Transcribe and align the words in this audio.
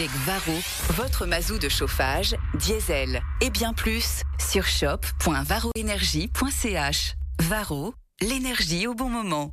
avec 0.00 0.10
Varro, 0.24 0.58
votre 0.94 1.26
mazou 1.26 1.58
de 1.58 1.68
chauffage, 1.68 2.34
diesel 2.54 3.20
et 3.42 3.50
bien 3.50 3.74
plus 3.74 4.22
sur 4.38 4.66
shop.varroénergie.ch. 4.66 7.16
Varro, 7.40 7.92
l'énergie 8.22 8.86
au 8.86 8.94
bon 8.94 9.10
moment. 9.10 9.50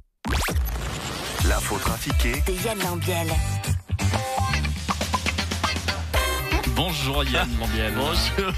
L'info 1.46 1.78
trafiquée 1.80 2.42
de 2.48 2.54
Yann 2.64 2.80
Lambiel. 2.80 3.28
Bonjour 6.78 7.24
Yann 7.24 7.50
Lambiel. 7.60 7.92
Bonjour. 7.96 8.54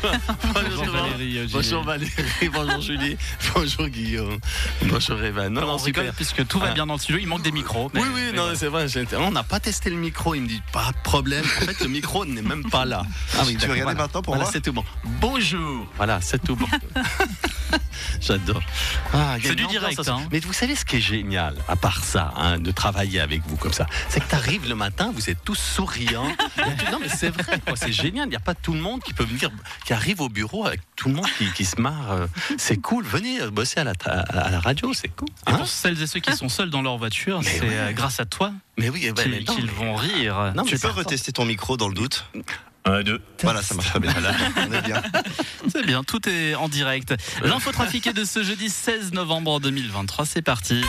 Bonjour 0.54 0.86
Valérie. 0.94 1.48
Bonjour 1.52 1.84
Valérie, 1.84 2.50
bonjour 2.54 2.82
Julie, 2.82 3.18
bonjour 3.56 3.88
Guillaume, 3.88 4.38
bonjour 4.84 5.24
Evan. 5.24 5.54
Non, 5.54 5.62
Non, 5.62 5.74
on 5.76 5.78
rigole 5.78 6.12
puisque 6.14 6.46
tout 6.46 6.60
va 6.60 6.68
Ah. 6.71 6.74
bien 6.74 6.86
dans 6.86 6.96
le 6.96 7.00
studio. 7.00 7.18
Il 7.21 7.28
manque 7.28 7.44
des 7.44 7.54
micros. 7.54 7.90
mais- 7.94 8.02
Oui, 8.02 8.08
oui, 8.14 8.21
mais 8.32 8.38
non, 8.38 8.50
c'est 8.56 8.68
vrai. 8.68 8.88
On 9.18 9.32
n'a 9.32 9.44
pas 9.44 9.62
testé 9.62 9.90
le 9.90 9.96
micro. 9.96 10.36
Il 10.36 10.42
me 10.42 10.48
dit 10.50 10.62
pas 10.74 10.92
de 10.92 10.98
problème. 11.04 11.46
En 11.62 11.66
fait, 11.66 11.80
le 11.80 11.88
micro 11.88 12.26
n'est 12.26 12.42
même 12.42 12.70
pas 12.70 12.84
là. 12.86 13.04
Ah 13.40 13.43
oui, 13.48 13.54
Tu 13.56 13.66
veux 13.66 13.71
regarder 13.71 13.82
voilà. 13.84 14.00
maintenant 14.02 14.21
pour 14.21 14.34
Voilà, 14.34 14.43
voir 14.43 14.54
c'est 14.54 14.62
tout 14.62 14.74
bon. 14.74 14.84
Bonjour. 15.21 15.88
Voilà, 15.96 16.20
c'est 16.21 16.43
tout 16.43 16.57
bon. 16.57 16.68
J'adore. 18.21 18.62
Ah, 19.14 19.38
C'est 19.42 19.56
du 19.56 19.65
direct, 19.68 20.07
hein. 20.10 20.21
Mais 20.32 20.40
vous 20.40 20.51
savez 20.51 20.76
ce 20.76 20.84
qui 20.84 20.98
est 20.98 21.01
génial, 21.01 21.56
à 21.70 21.76
part 21.78 22.04
ça, 22.04 22.34
hein, 22.36 22.57
de 22.60 22.71
travailler 22.71 23.20
avec 23.21 23.42
vous 23.48 23.56
comme 23.56 23.71
ça, 23.71 23.86
c'est 24.10 24.20
que 24.20 24.28
tu 24.29 24.36
arrives 24.36 24.68
le 24.68 24.76
matin, 24.76 25.12
vous 25.15 25.29
êtes 25.29 25.38
tous 25.46 25.56
souriants. 25.57 26.28
Non, 26.92 27.00
mais 27.01 27.07
c'est 27.10 27.29
vrai, 27.29 27.62
c'est 27.76 27.92
génial. 27.93 28.09
Il 28.26 28.30
n'y 28.30 28.36
a 28.36 28.40
pas 28.40 28.54
tout 28.56 28.74
le 28.74 28.80
monde 28.80 29.02
qui 29.04 29.14
peut 29.14 29.24
venir, 29.24 29.50
qui 29.86 29.94
arrive 29.94 30.22
au 30.22 30.30
bureau 30.30 30.66
avec 30.66 30.82
tout 30.96 31.10
le 31.10 31.16
monde 31.16 31.28
qui, 31.38 31.52
qui 31.54 31.66
se 31.66 31.80
marre. 31.80 32.12
euh, 32.12 32.28
C'est 32.58 32.78
cool. 32.78 33.06
Venez 33.06 33.42
euh, 33.42 33.50
bosser 33.52 33.80
à 33.80 33.84
la, 33.84 33.94
tra- 33.94 34.26
à 34.30 34.50
la 34.50 34.59
radio, 34.59 34.94
c'est 34.94 35.09
cool. 35.09 35.28
Et 35.48 35.52
Hein 35.52 35.58
pour 35.58 35.68
celles 35.68 36.02
et 36.02 36.08
ceux 36.08 36.20
qui 36.20 36.34
sont 36.36 36.50
seuls 36.50 36.70
dans 36.70 36.82
leur 36.82 36.98
voiture, 36.98 37.42
c'est 37.44 37.62
ouais. 37.62 37.68
euh, 37.72 37.92
grâce 37.92 38.20
à 38.20 38.26
toi 38.26 38.52
mais 38.78 38.88
oui, 38.90 39.12
mais 39.28 39.44
qu'ils 39.44 39.70
vont 39.70 39.95
rire. 39.95 40.54
Non, 40.56 40.64
Tu 40.64 40.80
peux 40.80 40.88
retester 40.88 41.34
ton 41.34 41.44
micro 41.44 41.76
dans 41.76 41.90
le 41.90 41.94
doute 41.94 42.26
Un, 42.86 43.04
deux. 43.04 43.22
Voilà, 43.44 43.62
ça 43.62 43.76
marche 43.76 43.98
bien. 44.00 44.12
Voilà, 44.14 44.32
on 44.56 44.72
est 44.72 44.82
bien. 44.84 45.02
C'est 45.70 45.86
bien, 45.86 46.04
tout 46.06 46.28
est 46.30 46.56
en 46.56 46.70
direct. 46.70 47.14
L'info 47.44 47.72
trafiquée 47.73 48.14
de 48.14 48.23
ce 48.23 48.42
jeudi 48.42 48.70
16 48.70 49.12
novembre 49.12 49.60
2023, 49.60 50.26
c'est 50.26 50.42
parti. 50.42 50.82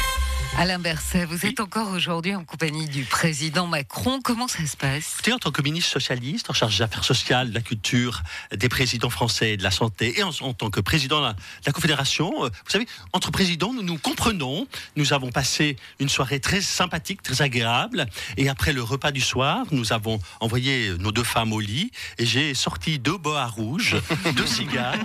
Alain 0.59 0.79
Berset, 0.79 1.25
vous 1.25 1.47
êtes 1.47 1.61
encore 1.61 1.91
aujourd'hui 1.93 2.35
en 2.35 2.45
compagnie 2.45 2.87
du 2.87 3.05
président 3.05 3.67
Macron. 3.67 4.21
Comment 4.23 4.49
ça 4.49 4.67
se 4.67 4.77
passe? 4.77 5.15
Écoutez, 5.15 5.33
en 5.33 5.39
tant 5.39 5.53
que 5.53 5.63
ministre 5.63 5.91
socialiste, 5.91 6.51
en 6.51 6.53
charge 6.53 6.77
des 6.77 6.83
affaires 6.83 7.05
sociales, 7.05 7.51
de 7.51 7.55
la 7.55 7.63
culture, 7.63 8.23
des 8.55 8.69
présidents 8.69 9.09
français 9.11 9.53
et 9.53 9.57
de 9.57 9.63
la 9.63 9.71
santé, 9.71 10.19
et 10.19 10.23
en, 10.23 10.31
en 10.41 10.53
tant 10.53 10.69
que 10.69 10.81
président 10.81 11.21
de 11.21 11.27
la, 11.27 11.33
de 11.33 11.39
la 11.67 11.73
Confédération, 11.73 12.45
euh, 12.45 12.49
vous 12.49 12.71
savez, 12.71 12.87
entre 13.13 13.31
présidents, 13.31 13.73
nous 13.73 13.83
nous 13.83 13.97
comprenons. 13.97 14.67
Nous 14.97 15.13
avons 15.13 15.31
passé 15.31 15.77
une 15.99 16.11
soirée 16.11 16.41
très 16.41 16.61
sympathique, 16.61 17.23
très 17.23 17.41
agréable. 17.43 18.07
Et 18.37 18.49
après 18.49 18.73
le 18.73 18.83
repas 18.83 19.13
du 19.13 19.21
soir, 19.21 19.65
nous 19.71 19.93
avons 19.93 20.19
envoyé 20.41 20.93
nos 20.99 21.13
deux 21.13 21.25
femmes 21.25 21.53
au 21.53 21.61
lit 21.61 21.91
et 22.19 22.27
j'ai 22.27 22.55
sorti 22.55 22.99
deux 22.99 23.17
boas 23.17 23.47
rouges, 23.47 23.97
deux 24.37 24.47
cigares. 24.47 24.99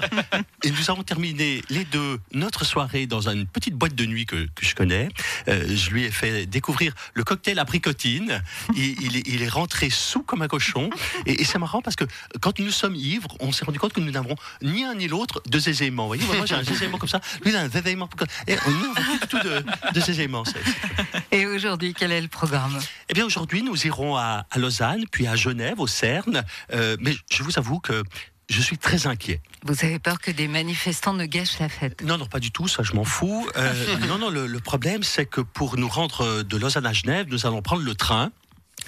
Et 0.63 0.71
nous 0.71 0.89
avons 0.89 1.03
terminé 1.03 1.61
les 1.69 1.85
deux 1.85 2.19
notre 2.33 2.65
soirée 2.65 3.05
dans 3.05 3.29
une 3.29 3.45
petite 3.45 3.75
boîte 3.75 3.95
de 3.95 4.05
nuit 4.05 4.25
que, 4.25 4.47
que 4.53 4.65
je 4.65 4.75
connais. 4.75 5.07
Euh, 5.47 5.65
je 5.75 5.89
lui 5.91 6.03
ai 6.05 6.11
fait 6.11 6.45
découvrir 6.45 6.93
le 7.13 7.23
cocktail 7.23 7.59
apricotine. 7.59 8.41
Il, 8.75 9.01
il 9.01 9.17
est, 9.17 9.27
il 9.27 9.41
est 9.41 9.49
rentré 9.49 9.89
sous 9.89 10.23
comme 10.23 10.41
un 10.41 10.47
cochon. 10.47 10.89
Et, 11.25 11.41
et 11.41 11.45
c'est 11.45 11.59
marrant 11.59 11.81
parce 11.81 11.95
que 11.95 12.05
quand 12.41 12.59
nous 12.59 12.71
sommes 12.71 12.95
ivres, 12.95 13.35
on 13.39 13.51
s'est 13.51 13.65
rendu 13.65 13.79
compte 13.79 13.93
que 13.93 13.99
nous 14.01 14.11
n'avons 14.11 14.35
ni 14.61 14.83
un 14.83 14.95
ni 14.95 15.07
l'autre 15.07 15.41
de 15.47 15.59
zézément. 15.59 16.03
Vous 16.03 16.07
voyez, 16.09 16.25
moi 16.25 16.45
j'ai 16.45 16.55
un 16.55 16.63
zézément 16.63 16.97
comme 16.97 17.09
ça, 17.09 17.19
lui 17.43 17.51
il 17.51 17.55
a 17.55 17.61
un 17.61 17.69
comme- 17.69 18.27
Et 18.47 18.55
plus 18.55 18.73
du 18.73 19.27
tout 19.29 19.39
de, 19.39 19.63
de 19.93 19.99
zézément. 20.01 20.43
C'est- 20.45 20.53
c'est- 20.63 21.21
Et 21.37 21.45
aujourd'hui, 21.45 21.93
quel 21.93 22.11
est 22.11 22.21
le 22.21 22.27
programme? 22.27 22.79
Eh 23.09 23.13
bien, 23.13 23.25
aujourd'hui, 23.25 23.61
nous 23.63 23.85
irons 23.85 24.15
à, 24.15 24.45
à 24.49 24.59
Lausanne, 24.59 25.05
puis 25.11 25.27
à 25.27 25.35
Genève, 25.35 25.79
au 25.79 25.87
CERN. 25.87 26.43
Euh, 26.73 26.97
mais 26.99 27.15
je 27.31 27.43
vous 27.43 27.57
avoue 27.57 27.79
que 27.79 28.03
je 28.49 28.61
suis 28.61 28.77
très 28.77 29.07
inquiet. 29.07 29.41
Vous 29.63 29.75
avez 29.83 29.99
peur 29.99 30.19
que 30.19 30.31
des 30.31 30.47
manifestants 30.47 31.13
ne 31.13 31.25
gâchent 31.25 31.59
la 31.59 31.69
fête 31.69 32.01
Non, 32.03 32.17
non, 32.17 32.25
pas 32.25 32.39
du 32.39 32.51
tout, 32.51 32.67
ça 32.67 32.83
je 32.83 32.93
m'en 32.93 33.03
fous. 33.03 33.47
Euh, 33.55 33.97
non, 34.07 34.17
non, 34.17 34.29
le, 34.29 34.47
le 34.47 34.59
problème, 34.59 35.03
c'est 35.03 35.25
que 35.25 35.41
pour 35.41 35.77
nous 35.77 35.89
rendre 35.89 36.43
de 36.43 36.57
Lausanne 36.57 36.85
à 36.85 36.93
Genève, 36.93 37.27
nous 37.29 37.45
allons 37.45 37.61
prendre 37.61 37.83
le 37.83 37.95
train. 37.95 38.31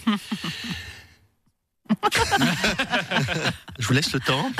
Je 3.80 3.88
vous 3.88 3.94
laisse 3.94 4.12
le 4.14 4.20
temps. 4.20 4.52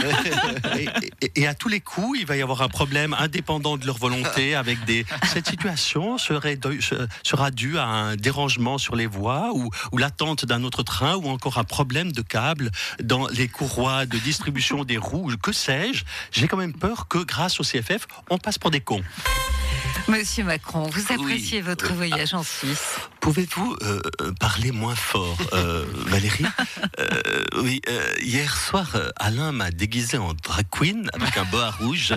Et, 1.36 1.48
à 1.48 1.54
tous 1.54 1.70
les 1.70 1.80
coups, 1.80 2.20
il 2.20 2.26
va 2.26 2.38
y 2.38 2.42
avoir 2.42 2.62
un 2.62 2.68
problème 2.68 3.16
indépendant 3.18 3.78
de 3.78 3.86
leur 3.86 3.98
volonté 3.98 4.56
avec 4.56 4.84
des. 4.86 5.06
Cette 5.26 5.48
situation 5.48 6.18
serait 6.18 6.60
sera 7.24 7.52
due 7.52 7.78
à 7.78 7.86
un 7.86 8.16
dérangement 8.16 8.78
sur 8.78 8.96
les 8.96 9.08
voies 9.08 9.52
ou, 9.54 9.70
ou 9.92 9.98
l'attente 9.98 10.46
d'un 10.46 10.64
autre 10.64 10.84
train 10.84 11.16
ou 11.16 11.28
encore 11.30 11.58
un 11.58 11.64
problème 11.64 12.12
de 12.12 12.22
câble 12.22 12.72
dans 13.02 13.28
les 13.28 13.48
courroies 13.48 14.06
de 14.06 14.18
distribution 14.18 14.84
des 14.84 14.98
roues. 14.98 15.32
Que 15.42 15.52
sais-je 15.52 16.04
J'ai 16.32 16.48
quand 16.48 16.58
même 16.58 16.74
peur 16.74 17.08
que 17.08 17.20
grâce 17.20 17.60
au 17.60 17.64
CFF, 17.64 18.08
on 18.30 18.38
passe 18.38 18.58
pour 18.58 18.72
des 18.72 18.82
cons. 18.82 19.04
Monsieur 20.08 20.44
Macron, 20.46 20.84
vous 20.84 21.12
appréciez 21.14 21.58
Oui. 21.60 21.64
votre 21.66 21.94
voyage 21.94 22.34
en 22.34 22.44
Suisse 22.44 22.96
Pouvez-vous 23.20 23.76
euh, 23.82 24.00
euh, 24.22 24.32
parler 24.40 24.72
moins 24.72 24.96
fort, 24.96 25.38
euh, 25.52 25.86
Valérie 26.08 26.46
Euh, 27.00 27.44
Oui, 27.58 27.82
euh, 27.90 28.14
hier 28.22 28.56
soir, 28.56 28.90
euh, 28.96 29.10
Alain 29.18 29.52
m'a 29.52 29.70
déguisé 29.70 30.18
en 30.18 30.34
drag 30.34 30.66
queen 30.72 31.10
avec 31.14 31.36
un 31.36 31.44
boa 31.46 31.72
rouge. 31.72 32.14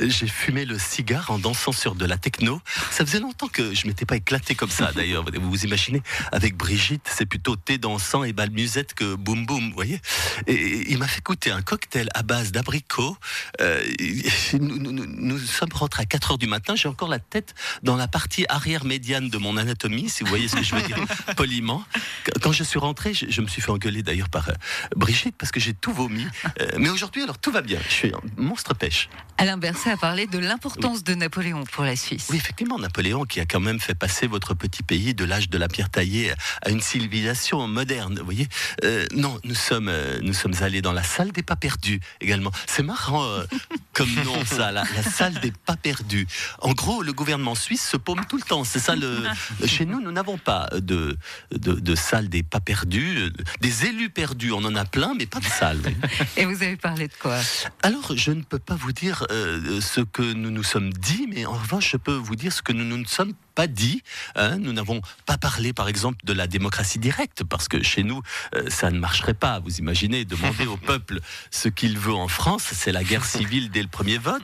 Euh, 0.00 0.10
J'ai 0.10 0.26
fumé 0.26 0.66
le 0.66 0.78
cigare 0.78 1.30
en 1.30 1.38
dansant 1.38 1.72
sur 1.72 1.94
de 1.94 2.04
la 2.04 2.18
techno. 2.18 2.60
Ça 2.90 3.06
faisait 3.06 3.20
longtemps 3.20 3.48
que 3.48 3.74
je 3.74 3.86
m'étais 3.86 4.04
pas 4.04 4.16
éclaté 4.16 4.54
comme 4.54 4.68
ça, 4.70 4.92
d'ailleurs. 4.92 5.24
Vous 5.32 5.48
vous 5.50 5.64
imaginez 5.64 6.02
Avec 6.32 6.56
Brigitte, 6.58 7.06
c'est 7.10 7.26
plutôt 7.26 7.56
thé 7.56 7.78
dansant 7.78 8.22
et 8.24 8.34
bal 8.34 8.50
musette 8.50 8.92
que 8.92 9.14
boum 9.14 9.46
boum, 9.46 9.68
vous 9.70 9.74
voyez 9.74 10.00
Et 10.46 10.90
il 10.92 10.98
m'a 10.98 11.08
fait 11.08 11.24
goûter 11.24 11.50
un 11.52 11.62
cocktail 11.62 12.10
à 12.12 12.22
base 12.22 12.52
d'abricots. 12.52 13.16
Euh, 13.62 13.82
nous, 14.60 14.76
nous- 14.78 14.92
nous- 14.92 15.06
nous 15.06 15.38
sommes 15.38 15.72
rentrés 15.72 16.02
à 16.02 16.06
4 16.06 16.32
heures 16.32 16.38
du 16.38 16.46
matin. 16.48 16.74
J'ai 16.74 16.88
encore 16.88 16.99
la 17.08 17.18
tête 17.18 17.54
dans 17.82 17.96
la 17.96 18.08
partie 18.08 18.44
arrière 18.48 18.84
médiane 18.84 19.28
de 19.28 19.38
mon 19.38 19.56
anatomie, 19.56 20.08
si 20.08 20.22
vous 20.24 20.30
voyez 20.30 20.48
ce 20.48 20.56
que 20.56 20.62
je 20.62 20.74
veux 20.74 20.82
dire 20.82 20.98
poliment. 21.36 21.82
Qu- 22.24 22.32
Quand 22.40 22.52
je 22.52 22.64
suis 22.64 22.78
rentré, 22.78 23.14
je, 23.14 23.26
je 23.28 23.40
me 23.40 23.46
suis 23.48 23.62
fait 23.62 23.70
engueuler 23.70 24.02
d'ailleurs 24.02 24.28
par 24.28 24.48
euh, 24.48 24.52
Brigitte 24.96 25.36
parce 25.38 25.52
que 25.52 25.60
j'ai 25.60 25.74
tout 25.74 25.92
vomi. 25.92 26.26
Euh, 26.60 26.68
mais 26.78 26.88
aujourd'hui, 26.90 27.22
alors 27.22 27.38
tout 27.38 27.50
va 27.52 27.62
bien. 27.62 27.78
Je 27.88 27.92
suis 27.92 28.12
un 28.14 28.20
monstre 28.42 28.74
pêche. 28.74 29.08
Alain 29.38 29.56
Berset 29.56 29.90
a 29.90 29.96
parlé 29.96 30.26
de 30.26 30.38
l'importance 30.38 31.02
de 31.04 31.14
Napoléon 31.14 31.64
pour 31.64 31.84
la 31.84 31.96
Suisse. 31.96 32.26
Oui, 32.30 32.36
effectivement, 32.36 32.78
Napoléon 32.78 33.24
qui 33.24 33.40
a 33.40 33.46
quand 33.46 33.60
même 33.60 33.80
fait 33.80 33.94
passer 33.94 34.26
votre 34.26 34.54
petit 34.54 34.82
pays 34.82 35.14
de 35.14 35.24
l'âge 35.24 35.48
de 35.48 35.58
la 35.58 35.68
pierre 35.68 35.90
taillée 35.90 36.32
à 36.62 36.70
une 36.70 36.80
civilisation 36.80 37.66
moderne. 37.66 38.18
Vous 38.18 38.24
voyez 38.24 38.48
Euh, 38.84 39.06
Non, 39.12 39.38
nous 39.44 39.54
sommes, 39.54 39.90
nous 40.22 40.34
sommes 40.34 40.54
allés 40.60 40.82
dans 40.82 40.92
la 40.92 41.02
salle 41.02 41.32
des 41.32 41.42
pas 41.42 41.56
perdus 41.56 42.00
également. 42.20 42.50
C'est 42.66 42.82
marrant 42.82 43.26
comme 43.92 44.12
nom 44.24 44.44
ça, 44.44 44.70
la, 44.72 44.84
la 44.94 45.02
salle 45.02 45.40
des 45.40 45.52
pas 45.52 45.76
perdus. 45.76 46.26
En 46.60 46.72
gros, 46.72 46.89
le 47.02 47.12
gouvernement 47.12 47.54
suisse 47.54 47.86
se 47.86 47.96
paume 47.96 48.20
tout 48.28 48.36
le 48.36 48.42
temps. 48.42 48.64
C'est 48.64 48.78
ça 48.78 48.96
le. 48.96 49.22
Chez 49.66 49.86
nous, 49.86 50.00
nous 50.00 50.12
n'avons 50.12 50.38
pas 50.38 50.68
de, 50.74 51.16
de, 51.52 51.72
de 51.74 51.94
salle 51.94 52.28
des 52.28 52.42
pas 52.42 52.60
perdus. 52.60 53.32
Des 53.60 53.86
élus 53.86 54.10
perdus, 54.10 54.52
on 54.52 54.64
en 54.64 54.74
a 54.74 54.84
plein, 54.84 55.14
mais 55.14 55.26
pas 55.26 55.40
de 55.40 55.44
salle. 55.44 55.80
Et 56.36 56.44
vous 56.44 56.62
avez 56.62 56.76
parlé 56.76 57.08
de 57.08 57.14
quoi? 57.20 57.38
Alors, 57.82 58.16
je 58.16 58.32
ne 58.32 58.42
peux 58.42 58.58
pas 58.58 58.74
vous 58.74 58.92
dire 58.92 59.26
euh, 59.30 59.80
ce 59.80 60.00
que 60.00 60.22
nous 60.32 60.50
nous 60.50 60.64
sommes 60.64 60.92
dit, 60.92 61.26
mais 61.28 61.46
en 61.46 61.52
revanche, 61.52 61.90
je 61.92 61.96
peux 61.96 62.14
vous 62.14 62.36
dire 62.36 62.52
ce 62.52 62.62
que 62.62 62.72
nous 62.72 62.84
ne 62.84 62.96
nous 62.96 63.06
sommes 63.06 63.32
pas 63.54 63.66
dit. 63.66 64.02
hein. 64.36 64.58
Nous 64.58 64.72
n'avons 64.72 65.00
pas 65.26 65.38
parlé, 65.38 65.72
par 65.72 65.88
exemple, 65.88 66.18
de 66.24 66.32
la 66.32 66.46
démocratie 66.46 66.98
directe, 66.98 67.44
parce 67.44 67.68
que 67.68 67.82
chez 67.82 68.02
nous, 68.02 68.22
euh, 68.54 68.68
ça 68.70 68.90
ne 68.90 68.98
marcherait 68.98 69.34
pas. 69.34 69.58
Vous 69.60 69.78
imaginez, 69.78 70.24
demander 70.24 70.66
au 70.66 70.76
peuple 70.90 71.20
ce 71.50 71.68
qu'il 71.68 71.98
veut 71.98 72.14
en 72.14 72.28
France, 72.28 72.64
c'est 72.72 72.92
la 72.92 73.04
guerre 73.04 73.24
civile 73.24 73.70
dès 73.70 73.82
le 73.82 73.88
premier 73.88 74.18
vote. 74.18 74.42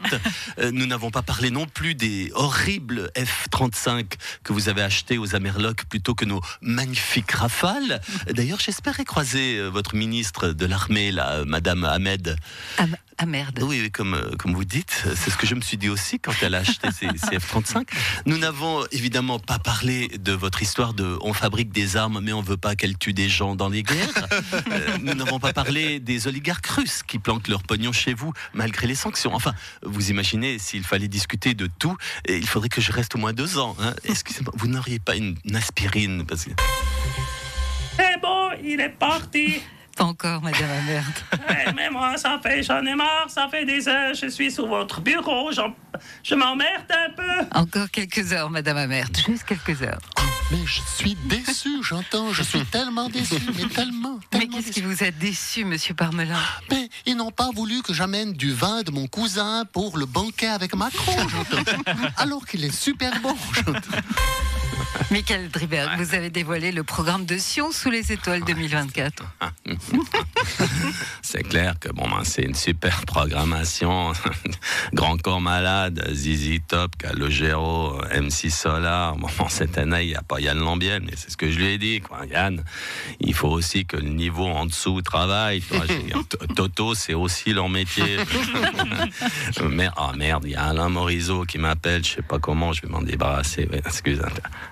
Euh, 0.58 0.70
nous 0.72 0.86
n'avons 0.86 1.10
pas 1.10 1.22
parlé 1.22 1.50
non 1.50 1.66
plus 1.66 1.94
des 1.94 2.30
horribles 2.34 3.10
F-35 3.16 4.14
que 4.44 4.52
vous 4.52 4.68
avez 4.68 4.82
achetés 4.82 5.18
aux 5.18 5.34
Amerlocs 5.34 5.84
plutôt 5.86 6.14
que 6.14 6.24
nos 6.24 6.40
magnifiques 6.60 7.30
Rafales. 7.32 8.00
D'ailleurs, 8.30 8.60
j'espérais 8.60 9.04
croiser 9.04 9.56
euh, 9.58 9.68
votre 9.68 9.94
ministre 9.94 10.48
de 10.48 10.66
l'armée, 10.66 11.12
là, 11.12 11.44
Madame 11.46 11.84
Ahmed. 11.84 12.36
ah, 12.78 12.84
ah 13.18 13.26
merde. 13.26 13.60
Oui, 13.62 13.80
oui, 13.80 13.90
comme, 13.90 14.20
comme 14.38 14.54
vous 14.54 14.64
dites, 14.64 15.04
c'est 15.14 15.30
ce 15.30 15.36
que 15.36 15.46
je 15.46 15.54
me 15.54 15.60
suis 15.62 15.76
dit 15.78 15.88
aussi 15.88 16.18
quand 16.18 16.32
elle 16.42 16.54
a 16.54 16.58
acheté 16.58 16.88
ses 16.92 17.06
F-35. 17.06 17.86
Nous 18.26 18.36
n'avons 18.38 18.84
évidemment 18.96 19.38
pas 19.38 19.58
parlé 19.58 20.08
de 20.08 20.32
votre 20.32 20.62
histoire 20.62 20.94
de 20.94 21.18
on 21.20 21.32
fabrique 21.34 21.70
des 21.70 21.96
armes 21.96 22.20
mais 22.22 22.32
on 22.32 22.40
veut 22.40 22.56
pas 22.56 22.76
qu'elles 22.76 22.96
tuent 22.96 23.12
des 23.12 23.28
gens 23.28 23.54
dans 23.54 23.68
les 23.68 23.82
guerres. 23.82 23.96
Euh, 24.72 24.98
nous 25.02 25.14
n'avons 25.14 25.38
pas 25.38 25.52
parlé 25.52 26.00
des 26.00 26.26
oligarques 26.26 26.66
russes 26.66 27.02
qui 27.02 27.18
planquent 27.18 27.48
leur 27.48 27.62
pognon 27.62 27.92
chez 27.92 28.14
vous 28.14 28.32
malgré 28.54 28.86
les 28.86 28.94
sanctions. 28.94 29.34
Enfin, 29.34 29.54
vous 29.82 30.10
imaginez 30.10 30.58
s'il 30.58 30.82
fallait 30.82 31.08
discuter 31.08 31.54
de 31.54 31.68
tout, 31.78 31.96
il 32.28 32.46
faudrait 32.46 32.68
que 32.68 32.80
je 32.80 32.90
reste 32.90 33.14
au 33.14 33.18
moins 33.18 33.32
deux 33.32 33.58
ans. 33.58 33.76
hein. 33.80 33.94
Excusez-moi, 34.04 34.52
vous 34.56 34.66
n'auriez 34.66 34.98
pas 34.98 35.14
une, 35.16 35.36
une 35.44 35.56
aspirine? 35.56 36.24
Parce 36.26 36.44
que... 36.44 36.50
C'est 37.96 38.20
bon, 38.20 38.50
il 38.64 38.80
est 38.80 38.88
parti. 38.98 39.60
Pas 39.96 40.04
encore, 40.04 40.42
Madame 40.42 40.70
Amerde. 40.82 41.04
Eh, 41.48 41.72
mais 41.76 41.88
moi, 41.90 42.16
ça 42.18 42.38
fait, 42.42 42.62
j'en 42.62 42.84
ai 42.84 42.94
marre, 42.94 43.26
ça 43.28 43.48
fait 43.50 43.64
des 43.64 43.88
heures, 43.88 44.12
je 44.14 44.26
suis 44.26 44.52
sur 44.52 44.66
votre 44.66 45.00
bureau, 45.00 45.50
j'en- 45.52 45.74
je 46.22 46.34
m'emmerde 46.34 46.84
un 46.90 47.10
peu. 47.10 47.46
Encore 47.58 47.90
quelques 47.90 48.32
heures, 48.32 48.50
Madame 48.50 48.76
Amerde. 48.76 49.16
Juste 49.26 49.44
quelques 49.44 49.80
heures. 49.82 49.98
Mais 50.52 50.58
je 50.66 50.80
suis 50.96 51.16
déçu, 51.24 51.82
j'entends, 51.82 52.32
je 52.32 52.42
suis 52.42 52.64
tellement 52.66 53.08
déçu, 53.08 53.34
mais 53.56 53.66
tellement, 53.68 54.20
Mais 54.32 54.38
tellement 54.40 54.56
qu'est-ce 54.58 54.70
qui 54.70 54.82
vous 54.82 55.02
a 55.02 55.10
déçu, 55.10 55.64
monsieur 55.64 55.94
Parmelin? 55.94 56.38
Mais 56.70 56.88
ils 57.06 57.16
n'ont 57.16 57.32
pas 57.32 57.50
voulu 57.52 57.82
que 57.82 57.92
j'amène 57.94 58.32
du 58.34 58.52
vin 58.52 58.82
de 58.82 58.90
mon 58.92 59.06
cousin 59.08 59.64
pour 59.72 59.96
le 59.98 60.06
banquet 60.06 60.46
avec 60.46 60.74
Macron, 60.76 61.16
j'entends. 61.28 61.62
Alors 62.18 62.46
qu'il 62.46 62.64
est 62.64 62.70
super 62.74 63.18
bon, 63.20 63.34
j'entends. 63.54 63.80
Michael 65.10 65.48
Driberg, 65.50 65.90
vous 65.98 66.14
avez 66.14 66.30
dévoilé 66.30 66.72
le 66.72 66.82
programme 66.82 67.26
de 67.26 67.38
Sion 67.38 67.70
sous 67.70 67.90
les 67.90 68.12
étoiles 68.12 68.42
2024. 68.44 69.22
C'est 71.22 71.42
clair 71.42 71.74
que 71.80 71.88
bon, 71.90 72.08
ben, 72.08 72.22
c'est 72.24 72.42
une 72.42 72.54
super 72.54 73.02
programmation. 73.04 74.12
Grand 74.94 75.20
Corps 75.20 75.40
Malade, 75.40 76.08
Zizi 76.12 76.60
Top, 76.60 76.96
Calogero, 76.96 78.00
MC 78.14 78.50
Solar. 78.50 79.16
Bon, 79.16 79.28
cette 79.48 79.76
année, 79.78 80.02
il 80.04 80.08
n'y 80.08 80.14
a 80.14 80.22
pas 80.22 80.40
Yann 80.40 80.58
Lambiel, 80.58 81.02
mais 81.02 81.12
c'est 81.16 81.30
ce 81.30 81.36
que 81.36 81.50
je 81.50 81.58
lui 81.58 81.66
ai 81.66 81.78
dit. 81.78 82.00
Quoi. 82.00 82.26
Yann, 82.26 82.62
il 83.20 83.34
faut 83.34 83.48
aussi 83.48 83.86
que 83.86 83.96
le 83.96 84.08
niveau 84.08 84.46
en 84.46 84.66
dessous 84.66 85.02
travaille. 85.02 85.62
Toto, 86.54 86.94
c'est 86.94 87.14
aussi 87.14 87.52
leur 87.52 87.68
métier. 87.68 88.18
Mer- 89.62 89.92
Ah 89.96 90.12
merde, 90.16 90.44
il 90.46 90.52
y 90.52 90.56
a 90.56 90.64
Alain 90.64 90.88
Morisot 90.88 91.44
qui 91.44 91.58
m'appelle, 91.58 92.04
je 92.04 92.12
sais 92.16 92.22
pas 92.22 92.38
comment, 92.38 92.72
je 92.72 92.82
vais 92.82 92.88
m'en 92.88 93.02
débarrasser. 93.02 93.68
Ouais, 93.70 93.82
excuse. 93.84 94.20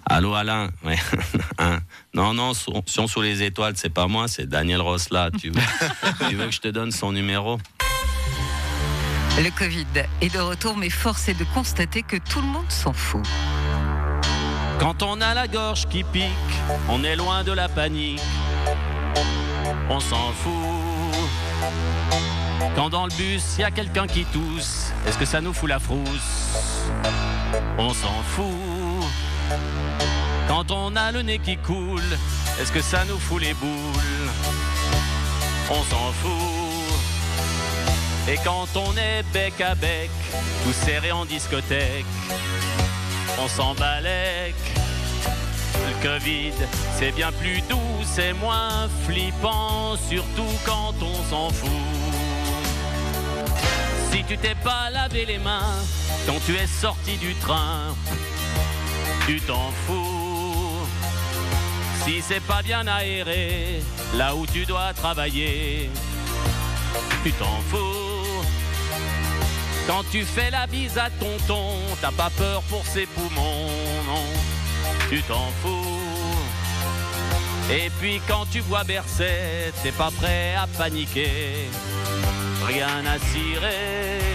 Allô 0.06 0.34
Alain 0.34 0.70
Ouais. 0.84 0.98
Hein 1.58 1.80
non, 2.14 2.34
non, 2.34 2.52
Sion 2.54 3.06
sous 3.06 3.22
les 3.22 3.42
étoiles, 3.42 3.74
c'est 3.76 3.92
pas 3.92 4.06
moi, 4.06 4.28
c'est 4.28 4.48
Daniel 4.48 4.80
Rosla. 4.80 5.30
Tu 5.30 5.50
veux, 5.50 5.60
tu 6.28 6.36
veux 6.36 6.46
que 6.46 6.52
je 6.52 6.60
te 6.60 6.68
donne 6.68 6.90
son 6.90 7.12
numéro? 7.12 7.58
Le 9.36 9.50
Covid 9.50 9.86
est 10.20 10.32
de 10.32 10.38
retour, 10.38 10.76
mais 10.76 10.90
force 10.90 11.28
est 11.28 11.34
de 11.34 11.44
constater 11.54 12.02
que 12.02 12.16
tout 12.16 12.40
le 12.40 12.46
monde 12.46 12.70
s'en 12.70 12.92
fout. 12.92 13.26
Quand 14.78 15.02
on 15.02 15.20
a 15.20 15.34
la 15.34 15.48
gorge 15.48 15.86
qui 15.88 16.04
pique, 16.04 16.30
on 16.88 17.02
est 17.02 17.16
loin 17.16 17.42
de 17.42 17.52
la 17.52 17.68
panique. 17.68 18.20
On 19.88 19.98
s'en 20.00 20.32
fout. 20.32 20.52
Quand 22.76 22.90
dans 22.90 23.06
le 23.06 23.14
bus, 23.16 23.56
il 23.58 23.62
y 23.62 23.64
a 23.64 23.70
quelqu'un 23.70 24.06
qui 24.06 24.24
tousse, 24.24 24.92
est-ce 25.06 25.18
que 25.18 25.24
ça 25.24 25.40
nous 25.40 25.52
fout 25.52 25.68
la 25.68 25.78
frousse? 25.78 26.54
On 27.78 27.92
s'en 27.92 28.22
fout. 28.22 28.73
Quand 30.48 30.70
on 30.70 30.94
a 30.96 31.12
le 31.12 31.22
nez 31.22 31.38
qui 31.38 31.56
coule, 31.56 32.02
est-ce 32.60 32.72
que 32.72 32.80
ça 32.80 33.04
nous 33.06 33.18
fout 33.18 33.42
les 33.42 33.54
boules? 33.54 34.30
On 35.70 35.82
s'en 35.84 36.12
fout. 36.12 36.64
Et 38.28 38.38
quand 38.44 38.68
on 38.74 38.96
est 38.96 39.22
bec 39.32 39.60
à 39.60 39.74
bec, 39.74 40.10
tout 40.64 40.72
serré 40.72 41.12
en 41.12 41.24
discothèque, 41.24 42.06
on 43.38 43.48
s'en 43.48 43.74
balèque. 43.74 44.54
Le 45.74 46.02
Covid, 46.02 46.52
c'est 46.98 47.12
bien 47.12 47.32
plus 47.32 47.60
doux, 47.68 48.04
c'est 48.04 48.32
moins 48.34 48.88
flippant, 49.06 49.96
surtout 50.08 50.52
quand 50.64 50.94
on 51.02 51.30
s'en 51.30 51.50
fout. 51.50 51.70
Si 54.10 54.24
tu 54.24 54.38
t'es 54.38 54.54
pas 54.54 54.88
lavé 54.90 55.26
les 55.26 55.38
mains 55.38 55.74
quand 56.26 56.38
tu 56.46 56.54
es 56.54 56.66
sorti 56.66 57.16
du 57.16 57.34
train, 57.34 57.94
tu 59.26 59.40
t'en 59.40 59.70
fous. 59.86 60.86
Si 62.04 62.20
c'est 62.20 62.40
pas 62.40 62.62
bien 62.62 62.86
aéré, 62.86 63.80
là 64.16 64.34
où 64.34 64.46
tu 64.46 64.66
dois 64.66 64.92
travailler, 64.92 65.90
tu 67.22 67.32
t'en 67.32 67.60
fous. 67.70 68.44
Quand 69.86 70.02
tu 70.10 70.24
fais 70.24 70.50
la 70.50 70.66
bise 70.66 70.98
à 70.98 71.08
tonton, 71.10 71.76
t'as 72.00 72.12
pas 72.12 72.30
peur 72.30 72.62
pour 72.62 72.84
ses 72.86 73.06
poumons, 73.06 73.68
non, 74.06 74.26
tu 75.08 75.22
t'en 75.22 75.50
fous. 75.62 76.00
Et 77.70 77.90
puis 77.98 78.20
quand 78.28 78.46
tu 78.50 78.60
vois 78.60 78.84
Berset, 78.84 79.72
t'es 79.82 79.92
pas 79.92 80.10
prêt 80.10 80.54
à 80.54 80.66
paniquer, 80.66 81.68
rien 82.66 83.04
à 83.06 83.18
cirer. 83.18 84.33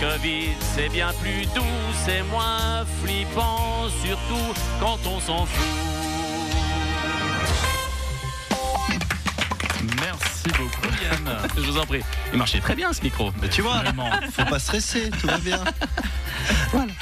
Covid, 0.00 0.54
c'est 0.60 0.88
bien 0.90 1.12
plus 1.20 1.44
doux, 1.54 1.62
c'est 2.04 2.22
moins 2.22 2.84
flippant, 3.02 3.88
surtout 4.04 4.54
quand 4.80 4.98
on 5.06 5.18
s'en 5.18 5.44
fout. 5.44 5.66
Merci 10.00 10.27
beaucoup, 10.52 10.86
Yann. 11.02 11.38
Je 11.56 11.62
vous 11.62 11.78
en 11.78 11.86
prie. 11.86 12.00
Il 12.32 12.38
marchait 12.38 12.60
très 12.60 12.74
bien 12.74 12.92
ce 12.92 13.02
micro. 13.02 13.32
Mais 13.42 13.48
tu 13.48 13.62
vois, 13.62 13.78
vraiment. 13.78 14.10
Faut 14.32 14.44
pas 14.44 14.58
stresser, 14.58 15.10
tout 15.20 15.26
va 15.26 15.38
bien. 15.38 15.62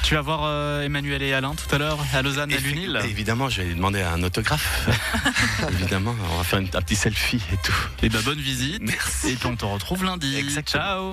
Tu 0.02 0.14
vas 0.14 0.20
voir 0.22 0.40
euh, 0.44 0.82
Emmanuel 0.82 1.22
et 1.22 1.32
Alain 1.32 1.54
tout 1.54 1.72
à 1.75 1.78
l'heure 1.78 1.98
à 2.14 2.22
Lausanne, 2.22 2.52
à 2.52 2.56
l'UNIL. 2.56 3.00
Évidemment, 3.04 3.48
je 3.48 3.62
vais 3.62 3.69
lui 3.69 3.75
demander 3.75 4.02
un 4.02 4.22
autographe. 4.22 4.88
Évidemment, 5.72 6.14
on 6.32 6.38
va 6.38 6.44
faire 6.44 6.58
une- 6.60 6.66
un 6.75 6.82
petit 6.82 6.96
selfie 6.96 7.43
et 7.52 7.56
tout. 7.64 7.75
Et 8.02 8.08
bah, 8.08 8.19
bonne 8.25 8.40
visite. 8.40 8.78
Merci. 8.82 9.31
Et 9.32 9.34
puis 9.37 9.46
on 9.46 9.56
te 9.56 9.64
retrouve 9.64 10.04
lundi. 10.04 10.37
Exactement. 10.37 11.12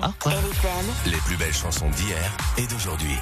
Les 1.06 1.16
plus 1.18 1.36
belles 1.36 1.54
chansons 1.54 1.90
d'hier 1.90 2.36
et 2.56 2.66
d'aujourd'hui. 2.66 3.16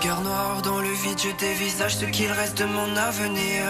Regard 0.00 0.20
noir 0.20 0.62
dans 0.62 0.78
le 0.78 0.90
vide, 0.90 1.18
je 1.18 1.30
dévisage 1.44 1.96
ce 1.96 2.04
qu'il 2.04 2.30
reste 2.30 2.56
de 2.58 2.66
mon 2.66 2.96
avenir. 2.96 3.64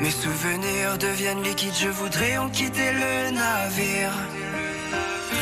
Mes 0.00 0.10
souvenirs 0.10 0.98
deviennent 0.98 1.42
liquides, 1.42 1.74
je 1.74 1.88
voudrais 1.88 2.36
en 2.38 2.48
quitter 2.48 2.92
le 2.92 3.32
navire. 3.32 4.12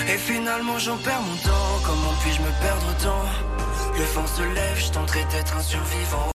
Et 0.08 0.16
finalement 0.16 0.78
j'en 0.78 0.96
perds 0.96 1.20
mon 1.20 1.36
temps, 1.36 1.80
comment 1.84 2.14
puis-je 2.22 2.40
me 2.40 2.50
perdre 2.62 2.86
autant? 2.92 3.24
Le 3.98 4.04
vent 4.14 4.26
se 4.26 4.42
lève, 4.42 4.78
je 4.78 4.90
tenterai 4.90 5.24
d'être 5.26 5.54
un 5.54 5.62
survivant. 5.62 6.28